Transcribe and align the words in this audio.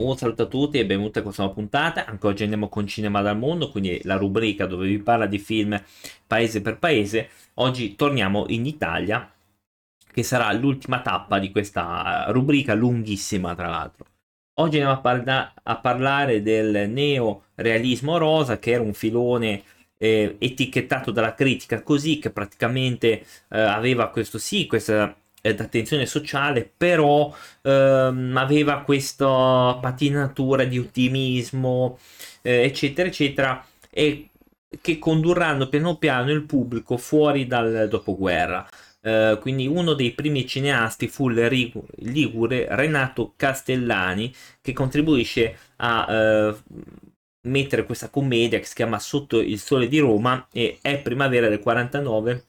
Un 0.00 0.16
saluto 0.16 0.44
a 0.44 0.46
tutti 0.46 0.78
e 0.78 0.86
benvenuti 0.86 1.18
a 1.18 1.22
questa 1.22 1.42
nuova 1.42 1.58
puntata. 1.58 2.06
Anche 2.06 2.26
oggi 2.26 2.42
andiamo 2.42 2.70
con 2.70 2.86
Cinema 2.86 3.20
dal 3.20 3.36
Mondo, 3.36 3.70
quindi 3.70 4.00
la 4.04 4.16
rubrica 4.16 4.64
dove 4.64 4.86
vi 4.86 4.98
parla 4.98 5.26
di 5.26 5.38
film 5.38 5.78
paese 6.26 6.62
per 6.62 6.78
paese. 6.78 7.28
Oggi 7.56 7.96
torniamo 7.96 8.46
in 8.48 8.64
Italia, 8.64 9.30
che 10.10 10.22
sarà 10.22 10.50
l'ultima 10.52 11.02
tappa 11.02 11.38
di 11.38 11.50
questa 11.50 12.24
rubrica 12.28 12.72
lunghissima, 12.72 13.54
tra 13.54 13.68
l'altro. 13.68 14.06
Oggi 14.60 14.76
andiamo 14.78 14.94
a, 14.94 15.00
parla- 15.02 15.52
a 15.62 15.76
parlare 15.76 16.40
del 16.40 16.88
neorealismo 16.88 18.16
rosa, 18.16 18.58
che 18.58 18.70
era 18.70 18.82
un 18.82 18.94
filone 18.94 19.62
eh, 19.98 20.36
etichettato 20.38 21.10
dalla 21.10 21.34
critica 21.34 21.82
così, 21.82 22.18
che 22.18 22.30
praticamente 22.30 23.20
eh, 23.50 23.60
aveva 23.60 24.08
questo 24.08 24.38
sì, 24.38 24.66
questa 24.66 25.14
d'attenzione 25.40 26.06
sociale, 26.06 26.70
però 26.76 27.34
ehm, 27.62 28.36
aveva 28.36 28.82
questa 28.82 29.78
patinatura 29.80 30.64
di 30.64 30.78
ottimismo, 30.78 31.98
eh, 32.42 32.62
eccetera, 32.62 33.08
eccetera, 33.08 33.64
e 33.90 34.28
che 34.80 34.98
condurranno 34.98 35.68
piano 35.68 35.96
piano 35.96 36.30
il 36.30 36.42
pubblico 36.42 36.96
fuori 36.96 37.46
dal 37.46 37.88
dopoguerra. 37.88 38.68
Uh, 39.02 39.38
quindi 39.38 39.66
uno 39.66 39.94
dei 39.94 40.12
primi 40.12 40.46
cineasti 40.46 41.08
fu 41.08 41.30
il 41.30 41.34
ligure 42.00 42.66
Renato 42.68 43.32
Castellani 43.34 44.30
che 44.60 44.74
contribuisce 44.74 45.56
a 45.76 46.50
uh, 46.50 46.56
mettere 47.48 47.86
questa 47.86 48.10
commedia 48.10 48.58
che 48.58 48.66
si 48.66 48.74
chiama 48.74 48.98
Sotto 48.98 49.40
il 49.40 49.58
sole 49.58 49.88
di 49.88 49.98
Roma 49.98 50.46
e 50.52 50.78
è 50.82 51.00
primavera 51.00 51.48
del 51.48 51.60
49 51.60 52.44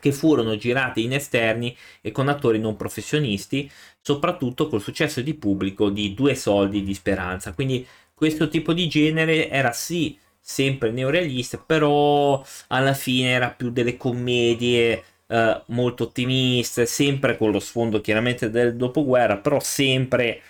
che 0.00 0.12
furono 0.12 0.56
girate 0.56 1.00
in 1.00 1.12
esterni 1.12 1.76
e 2.00 2.10
con 2.10 2.28
attori 2.28 2.58
non 2.58 2.76
professionisti, 2.76 3.70
soprattutto 4.00 4.68
col 4.68 4.82
successo 4.82 5.20
di 5.20 5.34
pubblico 5.34 5.90
di 5.90 6.14
Due 6.14 6.34
soldi 6.34 6.82
di 6.82 6.94
speranza. 6.94 7.52
Quindi 7.52 7.86
questo 8.14 8.48
tipo 8.48 8.72
di 8.72 8.88
genere 8.88 9.48
era 9.48 9.72
sì 9.72 10.18
sempre 10.40 10.90
neorealista, 10.90 11.58
però 11.58 12.44
alla 12.68 12.94
fine 12.94 13.30
era 13.30 13.50
più 13.50 13.70
delle 13.70 13.96
commedie 13.96 15.02
eh, 15.26 15.62
molto 15.66 16.04
ottimiste, 16.04 16.84
sempre 16.86 17.36
con 17.36 17.50
lo 17.50 17.60
sfondo 17.60 18.00
chiaramente 18.00 18.50
del 18.50 18.76
dopoguerra, 18.76 19.38
però 19.38 19.60
sempre 19.60 20.42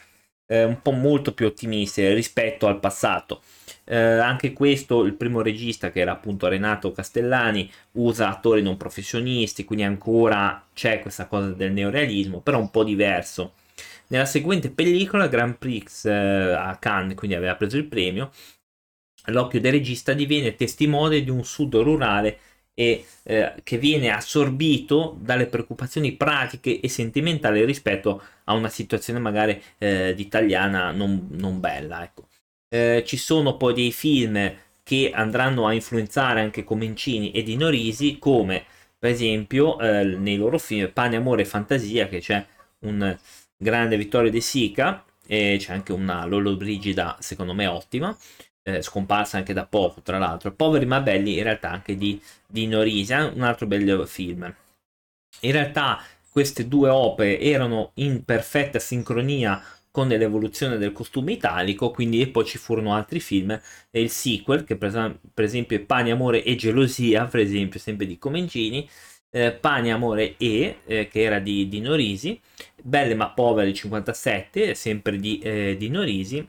eh, 0.46 0.64
un 0.64 0.80
po' 0.82 0.92
molto 0.92 1.32
più 1.32 1.46
ottimiste 1.46 2.12
rispetto 2.14 2.66
al 2.66 2.80
passato. 2.80 3.42
Eh, 3.84 3.96
anche 3.96 4.52
questo, 4.52 5.04
il 5.04 5.14
primo 5.14 5.42
regista 5.42 5.90
che 5.90 6.00
era 6.00 6.12
appunto 6.12 6.48
Renato 6.48 6.92
Castellani, 6.92 7.70
usa 7.92 8.28
attori 8.28 8.62
non 8.62 8.76
professionisti, 8.76 9.64
quindi 9.64 9.84
ancora 9.84 10.64
c'è 10.72 11.00
questa 11.00 11.26
cosa 11.26 11.48
del 11.48 11.72
neorealismo, 11.72 12.40
però 12.40 12.58
un 12.58 12.70
po' 12.70 12.84
diverso. 12.84 13.54
Nella 14.08 14.26
seguente 14.26 14.70
pellicola, 14.70 15.26
Grand 15.28 15.56
Prix 15.56 16.04
eh, 16.04 16.12
a 16.12 16.76
Cannes, 16.78 17.16
quindi 17.16 17.36
aveva 17.36 17.54
preso 17.56 17.76
il 17.76 17.86
premio, 17.86 18.30
l'occhio 19.26 19.60
del 19.60 19.72
regista 19.72 20.12
diviene 20.12 20.54
testimone 20.54 21.22
di 21.22 21.30
un 21.30 21.44
sud 21.44 21.74
rurale 21.76 22.38
e 22.82 23.04
eh, 23.22 23.54
che 23.62 23.78
viene 23.78 24.10
assorbito 24.10 25.16
dalle 25.20 25.46
preoccupazioni 25.46 26.12
pratiche 26.12 26.80
e 26.80 26.88
sentimentali 26.88 27.64
rispetto 27.64 28.20
a 28.44 28.54
una 28.54 28.68
situazione 28.68 29.20
magari 29.20 29.62
eh, 29.78 30.14
italiana 30.16 30.90
non, 30.90 31.28
non 31.30 31.60
bella. 31.60 32.02
Ecco. 32.02 32.26
Eh, 32.68 33.04
ci 33.06 33.16
sono 33.16 33.56
poi 33.56 33.74
dei 33.74 33.92
film 33.92 34.52
che 34.82 35.12
andranno 35.14 35.66
a 35.66 35.72
influenzare 35.72 36.40
anche 36.40 36.64
Comencini 36.64 37.30
e 37.30 37.44
Dino 37.44 37.68
Risi, 37.68 38.18
come 38.18 38.64
per 38.98 39.10
esempio 39.10 39.78
eh, 39.78 40.04
nei 40.04 40.36
loro 40.36 40.58
film 40.58 40.90
Pane, 40.92 41.16
Amore 41.16 41.42
e 41.42 41.44
Fantasia, 41.44 42.08
che 42.08 42.18
c'è 42.18 42.44
un 42.80 43.16
grande 43.56 43.96
Vittorio 43.96 44.30
De 44.30 44.40
Sica, 44.40 45.04
e 45.26 45.56
c'è 45.58 45.72
anche 45.72 45.92
una 45.92 46.24
Lolo 46.24 46.56
Brigida, 46.56 47.16
secondo 47.20 47.54
me 47.54 47.66
ottima, 47.66 48.16
eh, 48.62 48.82
scomparsa 48.82 49.36
anche 49.38 49.52
da 49.52 49.66
poco, 49.66 50.02
tra 50.02 50.18
l'altro. 50.18 50.52
Poveri 50.52 50.86
ma 50.86 51.00
belli, 51.00 51.36
in 51.36 51.42
realtà 51.44 51.70
anche 51.70 51.96
di 51.96 52.20
Dino 52.46 52.82
Risi, 52.82 53.12
eh, 53.12 53.22
un 53.22 53.42
altro 53.42 53.66
bel 53.66 54.06
film. 54.06 54.54
In 55.40 55.52
realtà 55.52 56.00
queste 56.30 56.68
due 56.68 56.88
opere 56.88 57.38
erano 57.40 57.92
in 57.94 58.24
perfetta 58.24 58.78
sincronia 58.78 59.62
con 59.90 60.08
l'evoluzione 60.08 60.78
del 60.78 60.92
costume 60.92 61.32
italico, 61.32 61.90
quindi 61.90 62.26
poi 62.28 62.46
ci 62.46 62.56
furono 62.58 62.94
altri 62.94 63.20
film, 63.20 63.50
e 63.90 64.00
il 64.00 64.10
sequel, 64.10 64.64
che 64.64 64.76
per, 64.76 65.18
esempio 65.34 65.76
è 65.76 65.80
Pani, 65.80 66.10
Amore 66.10 66.42
e 66.42 66.56
Gelosia, 66.56 67.26
per 67.26 67.40
esempio, 67.40 67.78
sempre 67.78 68.06
di 68.06 68.16
Comencini, 68.18 68.88
eh, 69.30 69.52
Pani, 69.52 69.92
Amore 69.92 70.36
e, 70.38 70.78
eh, 70.86 71.08
che 71.08 71.22
era 71.22 71.38
di, 71.38 71.68
di 71.68 71.80
Norisi, 71.80 72.40
Belle 72.82 73.14
ma 73.14 73.30
povere 73.30 73.72
57, 73.72 74.74
sempre 74.74 75.18
di, 75.18 75.38
eh, 75.40 75.76
di 75.78 75.88
Norisi, 75.88 76.48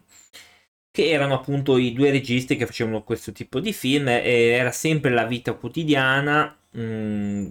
che 0.94 1.10
erano 1.10 1.34
appunto 1.34 1.78
i 1.78 1.92
due 1.92 2.12
registi 2.12 2.56
che 2.56 2.68
facevano 2.68 3.02
questo 3.02 3.32
tipo 3.32 3.60
di 3.60 3.74
film, 3.74 4.08
era 4.10 4.72
sempre 4.72 5.10
la 5.10 5.26
vita 5.26 5.54
quotidiana, 5.54 6.56
mh, 6.70 6.82
mm, 6.82 7.48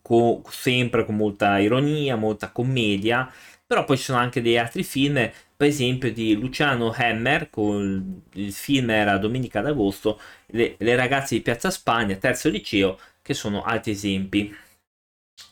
co- 0.00 0.42
sempre 0.48 1.04
con 1.04 1.14
molta 1.16 1.58
ironia, 1.58 2.16
molta 2.16 2.50
commedia, 2.50 3.30
però 3.66 3.84
poi 3.84 3.98
ci 3.98 4.04
sono 4.04 4.18
anche 4.18 4.40
degli 4.40 4.56
altri 4.56 4.82
film, 4.82 5.30
per 5.56 5.68
esempio 5.68 6.10
di 6.10 6.36
Luciano 6.36 6.90
Hammer, 6.96 7.50
con 7.50 8.22
il 8.32 8.52
film 8.52 8.88
era 8.88 9.18
Domenica 9.18 9.60
d'agosto, 9.60 10.18
le, 10.46 10.76
le 10.78 10.96
ragazze 10.96 11.34
di 11.34 11.42
Piazza 11.42 11.70
Spagna, 11.70 12.16
terzo 12.16 12.48
liceo, 12.48 12.98
che 13.20 13.34
sono 13.34 13.62
altri 13.62 13.90
esempi. 13.92 14.56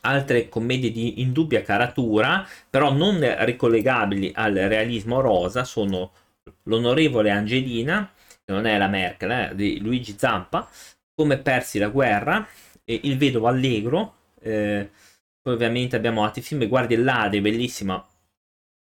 Altre 0.01 0.49
commedie 0.49 0.91
di 0.91 1.21
indubbia 1.21 1.61
caratura, 1.61 2.47
però 2.69 2.91
non 2.91 3.19
ricollegabili 3.45 4.31
al 4.33 4.53
realismo 4.53 5.21
rosa, 5.21 5.63
sono 5.63 6.11
L'onorevole 6.63 7.31
Angelina, 7.31 8.11
che 8.43 8.51
non 8.51 8.65
è 8.65 8.77
la 8.77 8.87
Merkel, 8.87 9.31
eh, 9.31 9.55
di 9.55 9.79
Luigi 9.79 10.15
Zampa, 10.17 10.69
Come 11.13 11.37
persi 11.37 11.79
la 11.79 11.89
guerra, 11.89 12.45
e 12.83 12.99
Il 13.03 13.17
vedovo 13.17 13.47
allegro, 13.47 14.15
eh, 14.41 14.89
poi 15.41 15.53
ovviamente 15.53 15.95
abbiamo 15.95 16.23
altri 16.23 16.41
film, 16.41 16.67
Guardie 16.67 16.97
Ladri, 16.97 17.41
bellissima, 17.41 18.05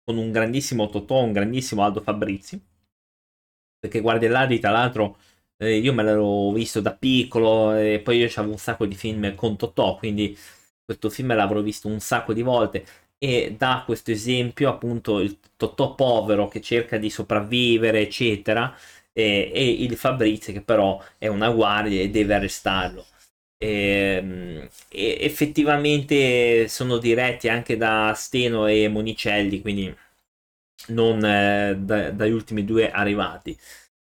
con 0.04 0.18
un 0.18 0.32
grandissimo 0.32 0.90
Totò, 0.90 1.24
un 1.24 1.32
grandissimo 1.32 1.84
Aldo 1.84 2.02
Fabrizi. 2.02 2.62
Perché 3.80 4.00
Guardie 4.00 4.30
Ladri, 4.30 4.60
tra 4.60 4.70
l'altro, 4.72 5.18
eh, 5.58 5.78
io 5.78 5.94
me 5.94 6.04
l'ero 6.04 6.52
visto 6.52 6.82
da 6.82 6.94
piccolo 6.94 7.74
e 7.76 8.00
poi 8.04 8.18
io 8.18 8.30
avevo 8.36 8.54
un 8.54 8.60
sacco 8.60 8.86
di 8.86 8.96
film 8.96 9.36
con 9.36 9.58
Totò, 9.58 9.96
quindi 9.98 10.38
questo 10.84 11.10
film 11.10 11.36
l'avrò 11.36 11.62
visto 11.62 11.88
un 11.88 12.00
sacco 12.00 12.34
di 12.34 12.42
volte 12.42 12.86
e 13.24 13.56
dà 13.58 13.84
questo 13.86 14.12
esempio 14.12 14.70
appunto 14.70 15.20
il 15.20 15.38
Totò 15.56 15.94
povero 15.94 16.48
che 16.48 16.60
cerca 16.60 16.98
di 16.98 17.12
sopravvivere 17.12 18.02
eccetera 18.02 18.76
e, 19.14 19.52
e 19.54 19.70
il 19.84 19.96
Fabrizi 19.96 20.52
che 20.54 20.62
però 20.62 21.00
è 21.20 21.28
una 21.28 21.52
guardia 21.52 22.02
e 22.02 22.10
deve 22.10 22.34
arrestarlo 22.34 23.06
e, 23.58 24.18
ehm, 24.18 24.70
e 24.90 25.18
effettivamente 25.22 26.68
sono 26.68 26.98
diretti 26.98 27.48
anche 27.48 27.78
da 27.78 28.14
Steno 28.16 28.68
e 28.68 28.88
Monicelli, 28.88 29.62
quindi 29.62 29.96
non 30.88 31.24
eh, 31.24 31.76
da, 31.78 32.12
dagli 32.12 32.32
ultimi 32.32 32.66
due 32.66 32.92
arrivati. 32.92 33.58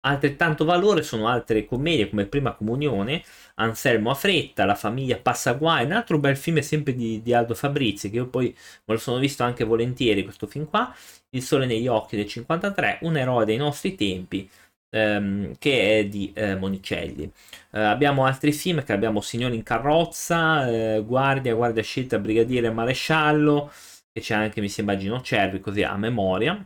Altrettanto 0.07 0.65
valore 0.65 1.01
sono 1.01 1.27
altre 1.27 1.65
commedie 1.65 2.09
come 2.09 2.27
Prima 2.27 2.53
Comunione, 2.53 3.23
Anselmo 3.55 4.11
a 4.11 4.13
fretta, 4.13 4.65
La 4.65 4.75
famiglia 4.75 5.17
passa 5.17 5.53
guai, 5.53 5.85
un 5.85 5.93
altro 5.93 6.19
bel 6.19 6.37
film 6.37 6.59
sempre 6.59 6.93
di, 6.93 7.21
di, 7.23 7.33
Aldo 7.33 7.55
Fabrizi 7.55 8.09
che 8.11 8.17
io 8.17 8.27
poi 8.27 8.55
me 8.85 8.93
lo 8.93 8.99
sono 8.99 9.17
visto 9.17 9.43
anche 9.43 9.63
volentieri 9.63 10.23
questo 10.23 10.45
film 10.45 10.67
qua, 10.67 10.93
Il 11.31 11.41
sole 11.41 11.65
negli 11.65 11.87
occhi 11.87 12.15
del 12.17 12.27
53, 12.27 12.99
un 13.01 13.17
eroe 13.17 13.45
dei 13.45 13.57
nostri 13.57 13.95
tempi, 13.95 14.47
ehm, 14.89 15.55
che 15.57 15.99
è 15.99 16.05
di 16.05 16.31
eh, 16.35 16.55
Monicelli. 16.55 17.31
Eh, 17.71 17.79
abbiamo 17.79 18.25
altri 18.25 18.51
film 18.51 18.83
che 18.83 18.93
abbiamo 18.93 19.21
Signore 19.21 19.55
in 19.55 19.63
carrozza, 19.63 20.69
eh, 20.69 21.03
Guardia, 21.05 21.53
Guardia 21.55 21.83
scelta, 21.83 22.19
Brigadiere 22.19 22.69
Maresciallo, 22.71 23.71
che 24.11 24.21
c'è 24.21 24.35
anche 24.35 24.61
mi 24.61 24.69
sembra 24.69 24.97
Gino 24.97 25.21
Cervi, 25.21 25.59
così 25.59 25.83
a 25.83 25.97
memoria. 25.97 26.63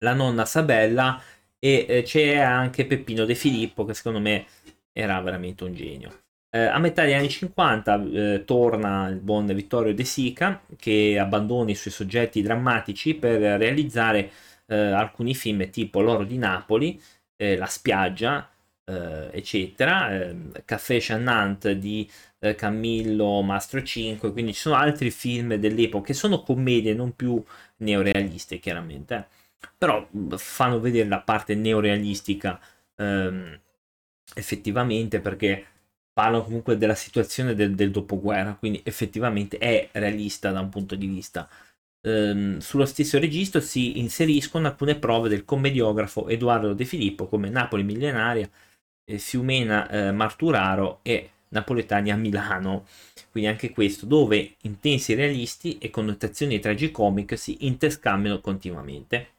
La 0.00 0.12
nonna 0.14 0.44
Sabella 0.44 1.20
e 1.58 1.86
eh, 1.88 2.02
c'è 2.02 2.36
anche 2.38 2.86
Peppino 2.86 3.24
De 3.24 3.34
Filippo 3.34 3.84
che 3.84 3.94
secondo 3.94 4.20
me 4.20 4.46
era 4.92 5.20
veramente 5.20 5.64
un 5.64 5.74
genio. 5.74 6.24
Eh, 6.50 6.60
a 6.60 6.78
metà 6.78 7.02
degli 7.04 7.12
anni 7.12 7.28
50 7.28 8.02
eh, 8.04 8.44
torna 8.44 9.08
il 9.08 9.18
buon 9.20 9.46
Vittorio 9.46 9.94
De 9.94 10.04
Sica 10.04 10.62
che 10.76 11.18
abbandona 11.18 11.70
i 11.70 11.74
suoi 11.74 11.92
soggetti 11.92 12.40
drammatici 12.40 13.14
per 13.14 13.40
realizzare 13.58 14.30
eh, 14.66 14.76
alcuni 14.76 15.34
film 15.34 15.68
tipo 15.70 16.00
L'oro 16.00 16.24
di 16.24 16.38
Napoli, 16.38 17.00
eh, 17.36 17.56
La 17.56 17.66
spiaggia, 17.66 18.48
eh, 18.84 19.28
eccetera, 19.32 20.14
ehm, 20.14 20.52
Caffè 20.64 20.98
Chanant 21.00 21.70
di 21.72 22.08
Camillo 22.54 23.42
Mastro 23.42 23.82
5, 23.82 24.30
quindi 24.30 24.52
ci 24.54 24.60
sono 24.60 24.76
altri 24.76 25.10
film 25.10 25.54
dell'epoca 25.56 26.06
che 26.06 26.14
sono 26.14 26.42
commedie 26.42 26.94
non 26.94 27.16
più 27.16 27.42
neorealiste 27.78 28.58
chiaramente, 28.60 29.26
però 29.76 30.06
fanno 30.36 30.80
vedere 30.80 31.08
la 31.08 31.20
parte 31.20 31.54
neorealistica 31.54 32.60
ehm, 32.96 33.60
effettivamente 34.34 35.20
perché 35.20 35.64
parlano 36.12 36.44
comunque 36.44 36.78
della 36.78 36.94
situazione 36.94 37.54
del, 37.54 37.74
del 37.74 37.90
dopoguerra, 37.90 38.54
quindi 38.54 38.80
effettivamente 38.84 39.58
è 39.58 39.88
realista 39.92 40.50
da 40.50 40.60
un 40.60 40.70
punto 40.70 40.94
di 40.94 41.06
vista 41.06 41.48
ehm, 42.06 42.58
sullo 42.58 42.86
stesso 42.86 43.18
registro 43.18 43.60
si 43.60 43.98
inseriscono 43.98 44.68
alcune 44.68 44.96
prove 44.96 45.28
del 45.28 45.44
commediografo 45.44 46.28
Edoardo 46.28 46.72
De 46.72 46.84
Filippo 46.84 47.26
come 47.26 47.48
Napoli 47.50 47.82
millenaria, 47.82 48.48
eh, 49.04 49.18
Fiumena 49.18 49.88
eh, 49.90 50.12
Marturaro 50.12 51.00
e 51.02 51.30
Napoletani 51.48 52.10
a 52.10 52.16
Milano. 52.16 52.86
Quindi 53.30 53.50
anche 53.50 53.70
questo, 53.72 54.06
dove 54.06 54.56
intensi 54.62 55.14
realisti 55.14 55.78
e 55.78 55.90
connotazioni 55.90 56.58
tragicomiche 56.58 57.36
si 57.36 57.66
interscambiano 57.66 58.40
continuamente. 58.40 59.34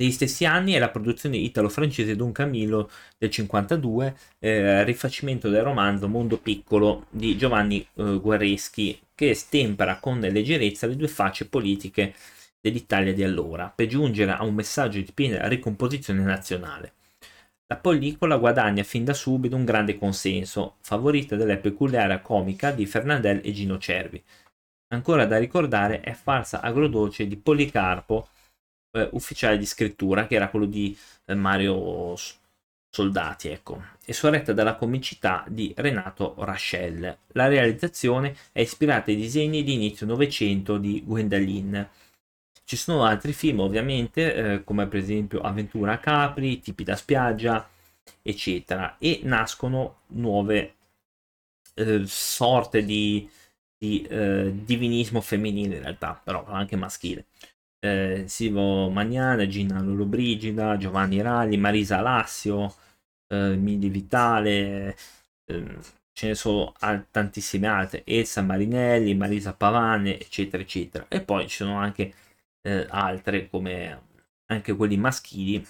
Negli 0.00 0.12
stessi 0.12 0.46
anni 0.46 0.72
è 0.72 0.78
la 0.78 0.88
produzione 0.88 1.36
italo-francese 1.36 2.16
Don 2.16 2.32
Camillo 2.32 2.90
del 3.18 3.28
52, 3.28 4.16
eh, 4.38 4.82
rifacimento 4.84 5.50
del 5.50 5.62
romanzo 5.62 6.08
Mondo 6.08 6.38
Piccolo 6.38 7.04
di 7.10 7.36
Giovanni 7.36 7.86
eh, 7.96 8.18
Guareschi, 8.18 8.98
che 9.14 9.34
stempera 9.34 9.98
con 9.98 10.18
leggerezza 10.18 10.86
le 10.86 10.96
due 10.96 11.06
facce 11.06 11.48
politiche 11.48 12.14
dell'Italia 12.62 13.12
di 13.12 13.22
allora, 13.22 13.70
per 13.74 13.88
giungere 13.88 14.30
a 14.30 14.42
un 14.42 14.54
messaggio 14.54 15.00
di 15.00 15.12
piena 15.12 15.46
ricomposizione 15.48 16.22
nazionale. 16.22 16.94
La 17.66 17.76
pellicola 17.76 18.38
guadagna 18.38 18.82
fin 18.84 19.04
da 19.04 19.12
subito 19.12 19.54
un 19.54 19.66
grande 19.66 19.98
consenso, 19.98 20.76
favorita 20.80 21.36
dalla 21.36 21.58
peculiare 21.58 22.22
comica 22.22 22.70
di 22.70 22.86
Fernandel 22.86 23.42
e 23.44 23.52
Gino 23.52 23.76
Cervi. 23.76 24.22
Ancora 24.94 25.26
da 25.26 25.36
ricordare 25.36 26.00
è 26.00 26.14
Farsa 26.14 26.62
agrodolce 26.62 27.26
di 27.28 27.36
Policarpo, 27.36 28.28
eh, 28.92 29.08
ufficiale 29.12 29.58
di 29.58 29.66
scrittura, 29.66 30.26
che 30.26 30.34
era 30.34 30.48
quello 30.48 30.66
di 30.66 30.96
eh, 31.26 31.34
Mario 31.34 32.16
Soldati, 32.92 33.48
ecco, 33.48 33.82
e 34.04 34.12
sorretta 34.12 34.52
dalla 34.52 34.74
comicità 34.74 35.44
di 35.48 35.72
Renato 35.76 36.34
Raschel. 36.38 37.18
La 37.28 37.46
realizzazione 37.46 38.36
è 38.52 38.60
ispirata 38.60 39.10
ai 39.10 39.16
disegni 39.16 39.62
di 39.62 39.74
inizio 39.74 40.06
Novecento 40.06 40.76
di 40.76 41.02
Gwendalin. 41.04 41.88
Ci 42.64 42.76
sono 42.76 43.04
altri 43.04 43.32
film, 43.32 43.60
ovviamente, 43.60 44.34
eh, 44.34 44.64
come 44.64 44.86
per 44.86 44.98
esempio 45.00 45.40
Avventura 45.40 45.92
a 45.92 45.98
Capri, 45.98 46.60
Tipi 46.60 46.84
da 46.84 46.96
spiaggia, 46.96 47.68
eccetera, 48.22 48.96
e 48.98 49.20
nascono 49.22 50.00
nuove 50.08 50.74
eh, 51.74 52.02
sorte 52.06 52.84
di, 52.84 53.28
di 53.78 54.02
eh, 54.02 54.52
divinismo 54.52 55.20
femminile 55.20 55.76
in 55.76 55.82
realtà, 55.82 56.20
però 56.22 56.44
anche 56.46 56.76
maschile 56.76 57.26
eh, 57.80 58.24
Silvo 58.28 58.90
Magnana, 58.90 59.46
Gina 59.46 59.80
Lollobrigida, 59.82 60.76
Giovanni 60.76 61.20
Ralli, 61.20 61.56
Marisa 61.56 62.00
Lassio, 62.00 62.74
eh, 63.28 63.56
Mili 63.56 63.88
Vitale, 63.88 64.96
eh, 65.46 65.78
ce 66.12 66.26
ne 66.28 66.34
sono 66.34 66.74
tantissime 67.10 67.66
altre, 67.66 68.02
Elsa 68.04 68.42
Marinelli, 68.42 69.14
Marisa 69.14 69.54
Pavane, 69.54 70.18
eccetera, 70.20 70.62
eccetera. 70.62 71.06
E 71.08 71.22
poi 71.22 71.48
ci 71.48 71.56
sono 71.56 71.76
anche 71.78 72.12
eh, 72.62 72.86
altre 72.90 73.48
come 73.48 74.08
anche 74.46 74.74
quelli 74.74 74.96
maschili 74.96 75.64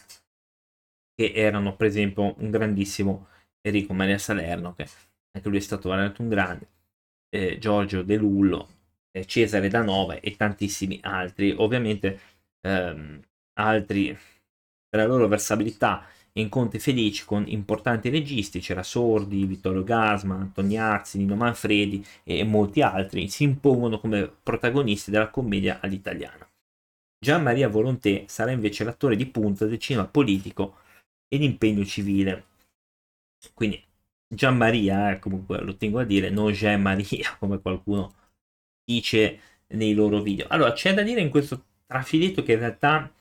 che 1.14 1.32
erano 1.34 1.76
per 1.76 1.86
esempio 1.86 2.34
un 2.38 2.50
grandissimo 2.50 3.28
Enrico 3.60 3.92
Maria 3.92 4.18
Salerno 4.18 4.74
che 4.74 4.88
anche 5.32 5.48
lui 5.48 5.58
è 5.58 5.60
stato 5.60 5.90
veramente 5.90 6.22
un 6.22 6.28
grande 6.28 6.68
eh, 7.28 7.58
Giorgio 7.58 8.02
De 8.02 8.16
Lullo 8.16 8.68
eh, 9.12 9.24
Cesare 9.26 9.68
da 9.68 9.82
Nova 9.82 10.20
e 10.20 10.36
tantissimi 10.36 10.98
altri. 11.02 11.54
Ovviamente 11.56 12.20
ehm, 12.60 13.20
altri 13.54 14.16
per 14.88 15.00
la 15.00 15.06
loro 15.06 15.28
versabilità 15.28 16.06
incontri 16.32 16.78
felici 16.78 17.24
con 17.24 17.44
importanti 17.46 18.08
registi, 18.08 18.60
c'era 18.60 18.82
Sordi, 18.82 19.46
Vittorio 19.46 19.84
Gasma, 19.84 20.36
Antoniazzi, 20.36 21.18
Nino 21.18 21.36
Manfredi 21.36 22.04
e 22.24 22.44
molti 22.44 22.82
altri, 22.82 23.28
si 23.28 23.44
impongono 23.44 23.98
come 23.98 24.30
protagonisti 24.42 25.10
della 25.10 25.28
commedia 25.30 25.80
all'italiana. 25.80 26.48
Gian 27.18 27.42
Maria 27.42 27.68
Volonté 27.68 28.24
sarà 28.28 28.50
invece 28.50 28.84
l'attore 28.84 29.16
di 29.16 29.26
punta 29.26 29.66
del 29.66 29.78
cinema 29.78 30.06
politico 30.06 30.78
e 31.28 31.38
d'impegno 31.38 31.84
civile. 31.84 32.46
Quindi 33.54 33.82
Gian 34.26 34.56
Maria, 34.56 35.10
eh, 35.12 35.18
comunque 35.18 35.60
lo 35.60 35.76
tengo 35.76 35.98
a 35.98 36.04
dire, 36.04 36.30
non 36.30 36.52
Jean 36.52 36.80
Maria, 36.80 37.36
come 37.38 37.60
qualcuno 37.60 38.14
dice 38.90 39.38
nei 39.68 39.94
loro 39.94 40.20
video. 40.20 40.46
Allora, 40.48 40.72
c'è 40.72 40.92
da 40.94 41.02
dire 41.02 41.20
in 41.20 41.30
questo 41.30 41.64
trafiletto 41.86 42.42
che 42.42 42.52
in 42.52 42.58
realtà 42.58 43.12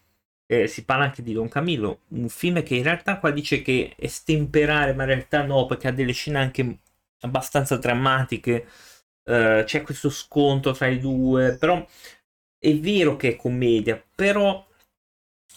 eh, 0.48 0.68
si 0.68 0.84
parla 0.84 1.06
anche 1.06 1.22
di 1.22 1.34
Don 1.34 1.48
Camillo, 1.48 2.02
un 2.10 2.30
film 2.30 2.64
che 2.64 2.76
in 2.76 2.84
realtà 2.84 3.20
qua 3.20 3.32
dice 3.32 3.62
che 3.62 3.94
è 3.98 4.08
stemperare, 4.08 4.94
ma 4.94 5.04
in 5.04 5.10
realtà 5.10 5.44
no, 5.44 5.66
perché 5.68 5.88
ha 5.88 5.92
delle 5.92 6.14
scene 6.14 6.40
anche 6.40 6.80
abbastanza 7.22 7.78
drammatiche. 7.78 8.68
Uh, 9.30 9.64
c'è 9.64 9.84
questo 9.84 10.10
scontro 10.10 10.72
tra 10.72 10.88
i 10.88 10.98
due, 11.00 11.56
però 11.58 11.86
è 12.58 12.76
vero 12.78 13.16
che 13.16 13.30
è 13.30 13.36
commedia, 13.36 14.04
però 14.16 14.66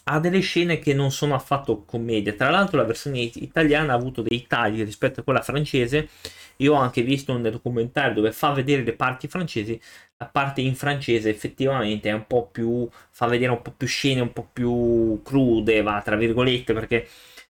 ha 0.05 0.19
delle 0.19 0.39
scene 0.41 0.79
che 0.79 0.93
non 0.93 1.11
sono 1.11 1.35
affatto 1.35 1.83
commedia. 1.85 2.33
Tra 2.33 2.49
l'altro 2.49 2.77
la 2.77 2.83
versione 2.83 3.19
italiana 3.19 3.93
ha 3.93 3.95
avuto 3.95 4.21
dei 4.21 4.45
tagli 4.47 4.83
rispetto 4.83 5.21
a 5.21 5.23
quella 5.23 5.41
francese. 5.41 6.09
Io 6.57 6.73
ho 6.73 6.77
anche 6.77 7.01
visto 7.01 7.33
un 7.33 7.41
documentario 7.41 8.13
dove 8.13 8.31
fa 8.31 8.51
vedere 8.51 8.83
le 8.83 8.93
parti 8.93 9.27
francesi. 9.27 9.79
La 10.17 10.25
parte 10.27 10.61
in 10.61 10.75
francese 10.75 11.29
effettivamente 11.29 12.09
è 12.09 12.13
un 12.13 12.25
po' 12.27 12.47
più. 12.47 12.87
fa 13.09 13.27
vedere 13.27 13.51
un 13.51 13.61
po' 13.61 13.71
più 13.71 13.87
scene, 13.87 14.21
un 14.21 14.33
po' 14.33 14.47
più 14.51 15.21
crude, 15.23 15.81
va 15.81 16.01
tra 16.03 16.15
virgolette, 16.15 16.73
perché 16.73 17.07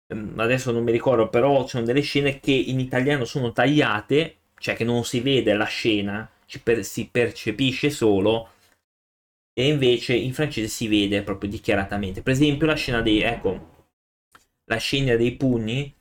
ehm, 0.07 0.33
adesso 0.37 0.71
non 0.71 0.83
mi 0.83 0.91
ricordo, 0.91 1.29
però 1.29 1.63
ci 1.63 1.69
sono 1.71 1.85
delle 1.85 2.01
scene 2.01 2.39
che 2.39 2.51
in 2.51 2.79
italiano 2.79 3.25
sono 3.25 3.51
tagliate, 3.51 4.35
cioè 4.59 4.75
che 4.75 4.83
non 4.83 5.03
si 5.05 5.19
vede 5.21 5.53
la 5.53 5.65
scena, 5.65 6.29
per, 6.63 6.83
si 6.83 7.07
percepisce 7.11 7.89
solo 7.89 8.49
e 9.59 9.67
invece 9.69 10.13
in 10.13 10.35
francese 10.35 10.67
si 10.67 10.87
vede 10.87 11.23
proprio 11.23 11.49
dichiaratamente. 11.49 12.21
Per 12.21 12.31
esempio 12.31 12.67
la 12.67 12.75
scena 12.75 13.01
dei, 13.01 13.21
ecco, 13.21 13.87
la 14.65 14.77
scena 14.77 15.15
dei 15.15 15.35
pugni 15.35 15.91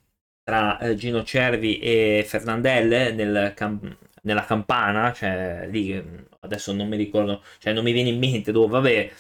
tra 0.42 0.78
eh, 0.78 0.94
Gino 0.94 1.24
Cervi 1.24 1.78
e 1.78 2.22
Fernandelle 2.26 3.12
nel 3.12 3.54
cam- 3.56 3.96
nella 4.22 4.44
campana, 4.44 5.10
cioè 5.14 5.66
lì 5.70 5.90
adesso 6.40 6.72
non 6.74 6.86
mi 6.88 6.98
ricordo, 6.98 7.42
cioè 7.58 7.72
non 7.72 7.84
mi 7.84 7.92
viene 7.92 8.10
in 8.10 8.18
mente 8.18 8.52
dove, 8.52 8.68
vabbè, 8.68 9.12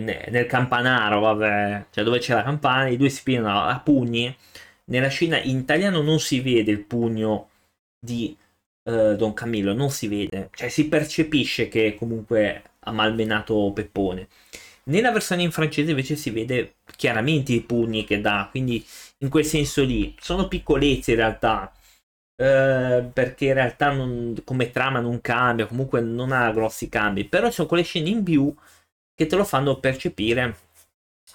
nel 0.00 0.46
campanaro, 0.46 1.20
vabbè, 1.20 1.86
cioè 1.90 2.04
dove 2.04 2.18
c'è 2.18 2.34
la 2.34 2.42
campana, 2.42 2.88
i 2.88 2.98
due 2.98 3.08
si 3.08 3.22
pigliano 3.22 3.62
a 3.62 3.80
pugni. 3.80 4.36
Nella 4.86 5.08
scena 5.08 5.40
in 5.40 5.58
italiano 5.58 6.02
non 6.02 6.20
si 6.20 6.40
vede 6.40 6.70
il 6.70 6.84
pugno 6.84 7.48
di 7.98 8.36
uh, 8.90 9.14
Don 9.16 9.32
Camillo, 9.32 9.72
non 9.72 9.90
si 9.90 10.06
vede, 10.08 10.50
cioè 10.52 10.68
si 10.68 10.88
percepisce 10.88 11.68
che 11.68 11.94
comunque 11.94 12.69
ha 12.80 12.92
malmenato 12.92 13.72
Peppone. 13.74 14.28
Nella 14.84 15.12
versione 15.12 15.42
in 15.42 15.52
francese 15.52 15.90
invece 15.90 16.16
si 16.16 16.30
vede 16.30 16.76
chiaramente 16.96 17.52
i 17.52 17.60
pugni 17.60 18.04
che 18.04 18.20
dà, 18.20 18.48
quindi 18.50 18.84
in 19.18 19.28
quel 19.28 19.44
senso 19.44 19.84
lì 19.84 20.14
sono 20.20 20.48
piccolezze 20.48 21.12
in 21.12 21.16
realtà, 21.18 21.72
eh, 22.36 23.08
perché 23.12 23.46
in 23.46 23.54
realtà 23.54 23.92
non, 23.92 24.34
come 24.44 24.70
trama 24.70 25.00
non 25.00 25.20
cambia, 25.20 25.66
comunque 25.66 26.00
non 26.00 26.32
ha 26.32 26.50
grossi 26.52 26.88
cambi, 26.88 27.24
però 27.24 27.50
sono 27.50 27.68
quelle 27.68 27.82
scene 27.84 28.08
in 28.08 28.22
più 28.24 28.52
che 29.14 29.26
te 29.26 29.36
lo 29.36 29.44
fanno 29.44 29.78
percepire 29.78 30.56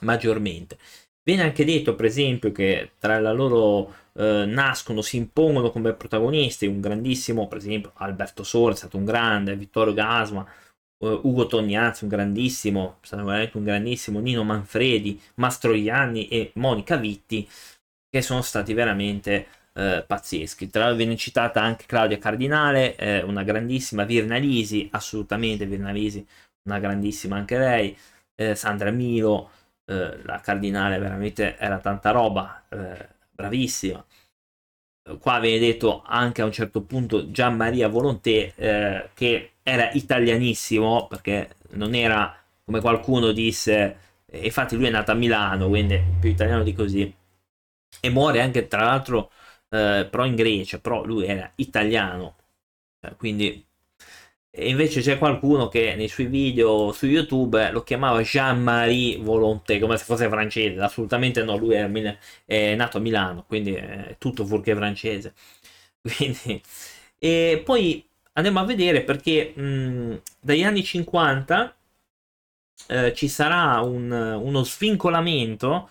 maggiormente. 0.02 0.78
Viene 1.24 1.44
anche 1.44 1.66
detto, 1.66 1.96
per 1.96 2.06
esempio, 2.06 2.52
che 2.52 2.92
tra 3.00 3.20
la 3.20 3.32
loro 3.32 3.94
eh, 4.14 4.46
nascono, 4.46 5.02
si 5.02 5.18
impongono 5.18 5.72
come 5.72 5.94
protagonisti 5.94 6.68
un 6.68 6.82
grandissimo, 6.82 7.48
per 7.48 7.58
esempio, 7.60 7.92
Alberto 7.96 8.44
Sore 8.44 8.74
è 8.74 8.78
stato 8.78 8.98
un 8.98 9.06
grande, 9.06 9.56
Vittorio 9.56 9.94
Gasma, 9.94 10.46
uh, 10.98 11.20
Ugo 11.24 11.48
Tognazzi, 11.48 12.04
un 12.04 12.10
grandissimo, 12.10 13.00
un 13.12 13.64
grandissimo, 13.64 14.20
Nino 14.20 14.44
Manfredi, 14.44 15.20
Mastroianni 15.36 16.28
e 16.28 16.52
Monica 16.56 16.98
Vitti, 16.98 17.48
che 18.10 18.22
sono 18.22 18.42
stati 18.42 18.74
veramente 18.74 19.48
uh, 19.74 20.06
pazzeschi. 20.06 20.70
Tra 20.70 20.82
l'altro 20.82 20.98
viene 20.98 21.18
citata 21.18 21.62
anche 21.62 21.86
Claudia 21.86 22.18
Cardinale, 22.18 22.96
eh, 22.96 23.22
una 23.24 23.44
grandissima 23.44 24.04
Virnalisi, 24.04 24.88
assolutamente 24.92 25.66
Virnalisi, 25.66 26.26
una 26.64 26.80
grandissima 26.80 27.38
anche 27.38 27.58
lei, 27.58 27.98
eh, 28.36 28.56
Sandra 28.56 28.92
Milo, 28.92 29.50
eh, 29.86 30.22
la 30.24 30.40
Cardinale 30.40 30.98
veramente 31.00 31.58
era 31.58 31.80
tanta 31.80 32.12
roba, 32.12 32.66
eh, 32.70 33.10
bravissima 33.32 34.04
qua 35.20 35.40
viene 35.40 35.60
detto 35.60 36.02
anche 36.06 36.42
a 36.42 36.46
un 36.46 36.52
certo 36.52 36.82
punto 36.82 37.30
Gian 37.32 37.56
Maria 37.56 37.88
Volonté 37.88 38.54
eh, 38.56 39.10
che 39.14 39.52
era 39.68 39.90
italianissimo 39.94 41.08
perché 41.08 41.56
non 41.72 41.96
era 41.96 42.36
come 42.64 42.82
qualcuno 42.82 43.32
disse 43.32 43.98
infatti 44.32 44.76
lui 44.76 44.86
è 44.88 44.90
nato 44.92 45.12
a 45.12 45.16
Milano 45.16 45.68
quindi 45.70 46.00
più 46.20 46.30
italiano 46.30 46.64
di 46.64 46.74
così 46.74 47.14
e 48.02 48.10
muore 48.10 48.42
anche 48.42 48.68
tra 48.68 48.84
l'altro 48.86 49.32
eh, 49.70 50.08
però 50.10 50.26
in 50.26 50.36
Grecia 50.36 50.80
però 50.80 51.04
lui 51.06 51.26
era 51.26 51.52
italiano 51.56 52.36
eh, 53.02 53.16
quindi 53.18 53.66
e 54.58 54.70
invece 54.70 55.02
c'è 55.02 55.18
qualcuno 55.18 55.68
che 55.68 55.96
nei 55.96 56.08
suoi 56.08 56.28
video 56.28 56.92
su 56.94 57.08
YouTube 57.08 57.72
lo 57.72 57.84
chiamava 57.84 58.22
Jean-Marie 58.22 59.18
Volonté, 59.18 59.80
come 59.80 59.98
se 59.98 60.06
fosse 60.06 60.30
francese. 60.30 60.80
Assolutamente 60.80 61.44
no, 61.44 61.58
lui 61.58 61.76
è, 61.76 62.18
è 62.46 62.74
nato 62.76 62.98
a 62.98 63.02
Milano, 63.02 63.44
quindi 63.46 63.74
è 63.74 64.16
tutto 64.18 64.46
fuorché 64.46 64.74
francese. 64.74 65.34
Quindi, 66.02 66.62
e 67.20 67.62
poi 67.66 68.08
andiamo 68.36 68.60
a 68.60 68.66
vedere 68.66 69.04
perché 69.04 69.54
mh, 69.56 70.22
dagli 70.40 70.64
anni 70.64 70.84
50 70.84 71.76
eh, 72.88 73.14
ci 73.14 73.28
sarà 73.28 73.82
un, 73.82 74.12
uno 74.12 74.64
svincolamento 74.64 75.90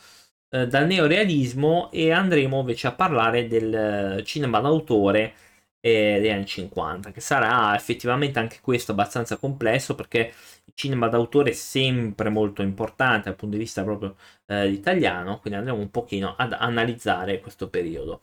eh, 0.50 0.66
dal 0.66 0.86
neorealismo 0.86 1.90
e 1.90 2.12
andremo 2.12 2.60
invece 2.60 2.86
a 2.86 2.92
parlare 2.92 3.46
del 3.48 4.22
cinema 4.24 4.60
d'autore 4.60 5.34
eh, 5.80 6.18
degli 6.20 6.30
anni 6.30 6.46
50, 6.46 7.10
che 7.12 7.20
sarà 7.20 7.74
effettivamente 7.76 8.38
anche 8.38 8.58
questo 8.62 8.92
abbastanza 8.92 9.36
complesso 9.36 9.94
perché 9.94 10.32
il 10.64 10.72
cinema 10.74 11.08
d'autore 11.08 11.50
è 11.50 11.52
sempre 11.52 12.30
molto 12.30 12.62
importante 12.62 13.24
dal 13.28 13.36
punto 13.36 13.56
di 13.56 13.62
vista 13.62 13.82
proprio 13.84 14.16
eh, 14.46 14.68
italiano, 14.68 15.38
quindi 15.40 15.58
andremo 15.58 15.78
un 15.78 15.90
pochino 15.90 16.34
ad 16.38 16.54
analizzare 16.54 17.40
questo 17.40 17.68
periodo. 17.68 18.22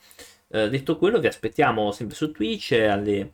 Eh, 0.49 0.69
detto 0.69 0.97
quello, 0.97 1.19
vi 1.19 1.27
aspettiamo 1.27 1.91
sempre 1.91 2.15
su 2.15 2.31
Twitch 2.31 2.71
alle 2.73 3.33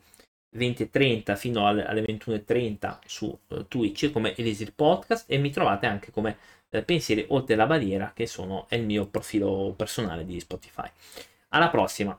20.30 0.56 1.36
fino 1.36 1.66
alle, 1.66 1.84
alle 1.84 2.02
21.30 2.02 2.98
su 3.06 3.38
uh, 3.48 3.66
Twitch 3.68 4.10
come 4.10 4.34
Elisir 4.36 4.72
Podcast 4.74 5.30
e 5.30 5.38
mi 5.38 5.50
trovate 5.50 5.86
anche 5.86 6.10
come 6.10 6.36
uh, 6.70 6.84
Pensieri 6.84 7.26
oltre 7.28 7.54
la 7.54 7.66
barriera 7.66 8.12
che 8.14 8.26
sono, 8.26 8.66
è 8.68 8.76
il 8.76 8.84
mio 8.84 9.06
profilo 9.06 9.74
personale 9.76 10.24
di 10.24 10.40
Spotify. 10.40 10.88
Alla 11.48 11.68
prossima! 11.68 12.18